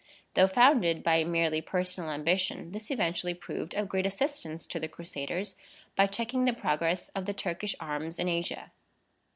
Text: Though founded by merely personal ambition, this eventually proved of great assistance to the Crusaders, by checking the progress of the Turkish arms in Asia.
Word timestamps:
Though 0.33 0.47
founded 0.47 1.03
by 1.03 1.23
merely 1.23 1.61
personal 1.61 2.09
ambition, 2.09 2.71
this 2.71 2.89
eventually 2.89 3.35
proved 3.35 3.75
of 3.75 3.87
great 3.87 4.07
assistance 4.07 4.65
to 4.65 4.79
the 4.79 4.87
Crusaders, 4.87 5.55
by 5.95 6.07
checking 6.07 6.45
the 6.45 6.53
progress 6.53 7.09
of 7.09 7.27
the 7.27 7.35
Turkish 7.35 7.75
arms 7.79 8.17
in 8.17 8.27
Asia. 8.27 8.71